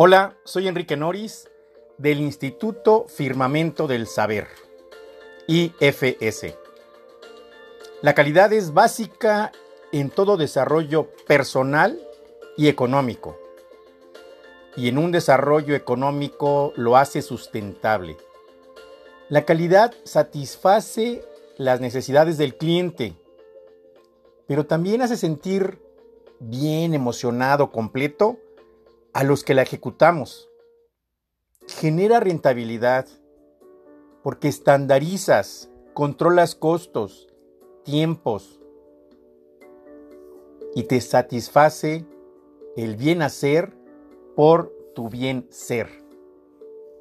[0.00, 1.50] Hola, soy Enrique Noris
[1.96, 4.46] del Instituto Firmamento del Saber,
[5.48, 6.54] IFS.
[8.00, 9.50] La calidad es básica
[9.90, 12.00] en todo desarrollo personal
[12.56, 13.40] y económico.
[14.76, 18.16] Y en un desarrollo económico lo hace sustentable.
[19.28, 21.24] La calidad satisface
[21.56, 23.16] las necesidades del cliente,
[24.46, 25.82] pero también hace sentir
[26.38, 28.38] bien, emocionado, completo
[29.18, 30.48] a los que la ejecutamos.
[31.66, 33.08] Genera rentabilidad
[34.22, 37.26] porque estandarizas, controlas costos,
[37.82, 38.60] tiempos
[40.76, 42.06] y te satisface
[42.76, 43.76] el bien hacer
[44.36, 45.88] por tu bien ser.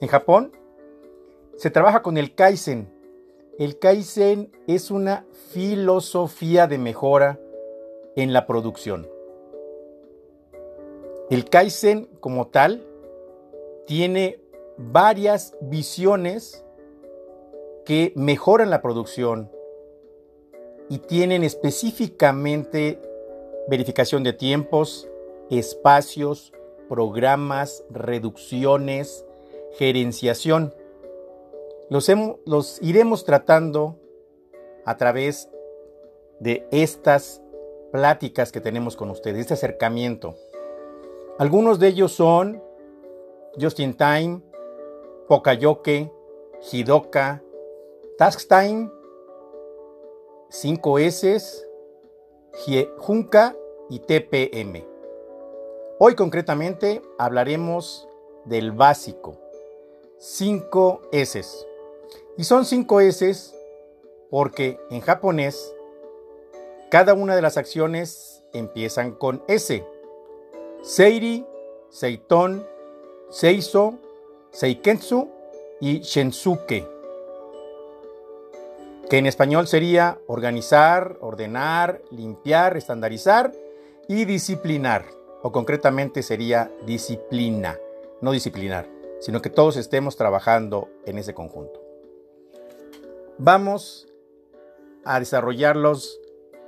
[0.00, 0.50] En Japón
[1.58, 2.92] se trabaja con el Kaizen.
[3.56, 7.38] El Kaizen es una filosofía de mejora
[8.16, 9.19] en la producción.
[11.30, 12.84] El Kaizen como tal
[13.86, 14.40] tiene
[14.76, 16.64] varias visiones
[17.84, 19.50] que mejoran la producción
[20.88, 23.00] y tienen específicamente
[23.68, 25.08] verificación de tiempos,
[25.50, 26.52] espacios,
[26.88, 29.24] programas, reducciones,
[29.74, 30.74] gerenciación.
[31.88, 33.96] Los, iremos tratando
[34.84, 35.48] a través
[36.40, 37.40] de estas
[37.92, 40.34] pláticas que tenemos con ustedes, este acercamiento.
[41.40, 42.62] Algunos de ellos son
[43.58, 44.42] Justin Time,
[45.26, 46.12] Pokayoke,
[46.70, 47.42] Hidoka,
[48.18, 48.90] Task Time,
[50.50, 51.64] 5S,
[52.98, 53.56] Junka
[53.88, 54.84] y TPM.
[55.98, 58.06] Hoy concretamente hablaremos
[58.44, 59.38] del básico,
[60.18, 61.42] 5 S.
[62.36, 63.54] Y son 5 S
[64.28, 65.74] porque en japonés
[66.90, 69.82] cada una de las acciones empiezan con S.
[70.82, 71.44] Seiri,
[71.90, 72.66] Seiton,
[73.28, 73.98] Seiso,
[74.50, 75.28] Seiketsu
[75.78, 76.88] y Shensuke,
[79.10, 83.52] que en español sería organizar, ordenar, limpiar, estandarizar
[84.08, 85.04] y disciplinar,
[85.42, 87.78] o concretamente sería disciplina,
[88.22, 88.88] no disciplinar,
[89.20, 91.82] sino que todos estemos trabajando en ese conjunto.
[93.36, 94.08] Vamos
[95.04, 96.18] a desarrollarlos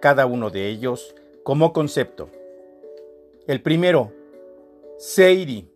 [0.00, 2.28] cada uno de ellos como concepto.
[3.46, 4.12] El primero,
[4.98, 5.66] Seiri.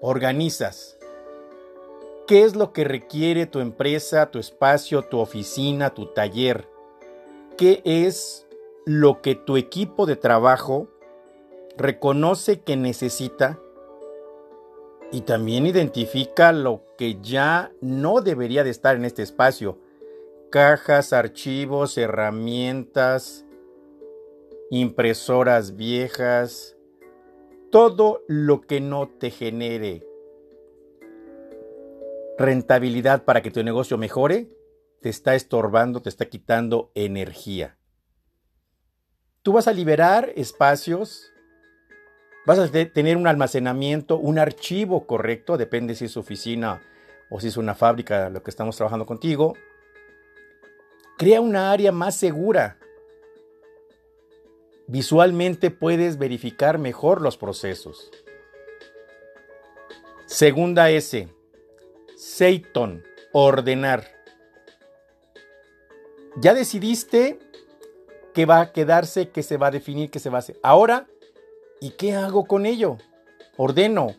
[0.00, 0.98] Organizas.
[2.26, 6.68] ¿Qué es lo que requiere tu empresa, tu espacio, tu oficina, tu taller?
[7.56, 8.46] ¿Qué es
[8.84, 10.88] lo que tu equipo de trabajo
[11.76, 13.58] reconoce que necesita?
[15.12, 19.78] Y también identifica lo que ya no debería de estar en este espacio.
[20.50, 23.44] Cajas, archivos, herramientas,
[24.70, 26.76] impresoras viejas,
[27.70, 30.04] todo lo que no te genere
[32.38, 34.48] rentabilidad para que tu negocio mejore,
[35.00, 37.76] te está estorbando, te está quitando energía.
[39.42, 41.32] Tú vas a liberar espacios,
[42.46, 46.80] vas a tener un almacenamiento, un archivo correcto, depende si es oficina
[47.30, 49.54] o si es una fábrica lo que estamos trabajando contigo.
[51.16, 52.78] Crea una área más segura
[54.88, 58.10] Visualmente puedes verificar mejor los procesos.
[60.24, 61.28] Segunda S.
[62.16, 63.04] Seiton.
[63.32, 64.06] Ordenar.
[66.36, 67.38] Ya decidiste
[68.32, 70.58] qué va a quedarse, qué se va a definir, qué se va a hacer.
[70.62, 71.06] Ahora,
[71.80, 72.96] ¿y qué hago con ello?
[73.58, 74.14] Ordeno.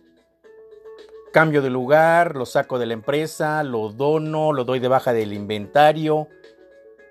[1.33, 5.33] Cambio de lugar, lo saco de la empresa, lo dono, lo doy de baja del
[5.33, 6.27] inventario.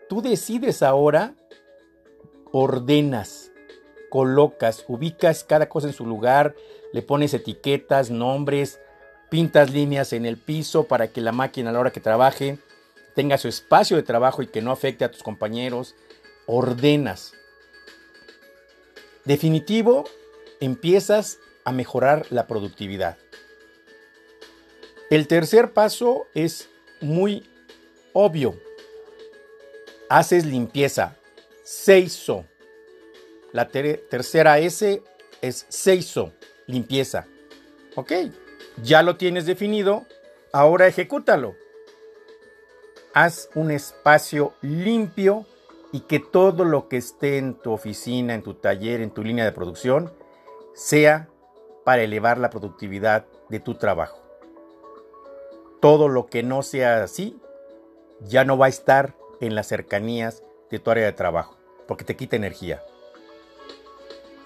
[0.08, 1.34] Tú decides ahora,
[2.52, 3.52] ordenas
[4.08, 6.54] colocas, ubicas cada cosa en su lugar,
[6.92, 8.80] le pones etiquetas, nombres,
[9.30, 12.58] pintas líneas en el piso para que la máquina a la hora que trabaje
[13.14, 15.94] tenga su espacio de trabajo y que no afecte a tus compañeros,
[16.46, 17.34] ordenas.
[19.24, 20.04] Definitivo,
[20.60, 23.18] empiezas a mejorar la productividad.
[25.10, 26.70] El tercer paso es
[27.00, 27.46] muy
[28.12, 28.58] obvio.
[30.08, 31.17] Haces limpieza.
[31.70, 32.46] Seiso.
[33.52, 35.02] La tercera S
[35.42, 36.32] es Seiso,
[36.66, 37.26] limpieza.
[37.94, 38.10] Ok,
[38.82, 40.06] ya lo tienes definido,
[40.50, 41.56] ahora ejecútalo.
[43.12, 45.44] Haz un espacio limpio
[45.92, 49.44] y que todo lo que esté en tu oficina, en tu taller, en tu línea
[49.44, 50.10] de producción,
[50.72, 51.28] sea
[51.84, 54.22] para elevar la productividad de tu trabajo.
[55.82, 57.38] Todo lo que no sea así
[58.22, 61.57] ya no va a estar en las cercanías de tu área de trabajo,
[61.88, 62.80] porque te quita energía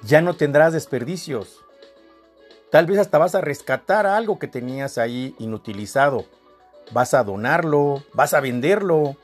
[0.03, 1.61] ya no tendrás desperdicios.
[2.71, 6.27] Tal vez hasta vas a rescatar algo que tenías ahí inutilizado.
[6.91, 9.17] Vas a donarlo, vas a venderlo,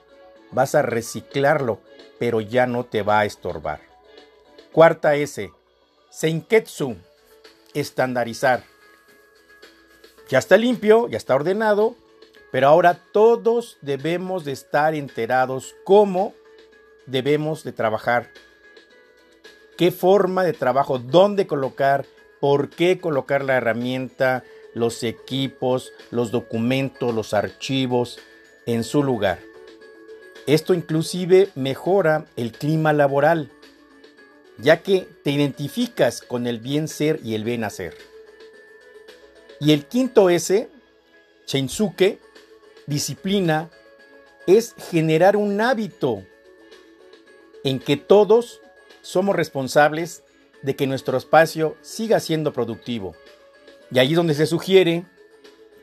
[0.53, 1.81] vas a reciclarlo,
[2.19, 3.81] pero ya no te va a estorbar.
[4.73, 5.51] Cuarta S.
[6.11, 6.97] Senketsu.
[7.75, 8.63] Estandarizar.
[10.29, 11.97] Ya está limpio, ya está ordenado,
[12.53, 16.35] pero ahora todos debemos de estar enterados cómo
[17.11, 18.31] debemos de trabajar.
[19.77, 22.07] Qué forma de trabajo, dónde colocar,
[22.41, 24.45] por qué colocar la herramienta,
[24.75, 28.19] los equipos, los documentos, los archivos
[28.67, 29.39] en su lugar.
[30.47, 33.51] Esto inclusive mejora el clima laboral,
[34.59, 37.97] ya que te identificas con el bien ser y el bien hacer.
[39.61, 40.69] Y el quinto S,
[41.47, 42.19] Shinsuke,
[42.87, 43.71] disciplina,
[44.47, 46.25] es generar un hábito
[47.69, 48.63] en que todos
[49.03, 50.25] somos responsables
[50.63, 53.15] de que nuestro espacio siga siendo productivo.
[53.91, 55.05] Y allí donde se sugiere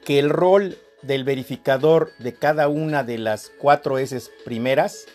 [0.03, 5.05] que el rol del verificador de cada una de las cuatro S primeras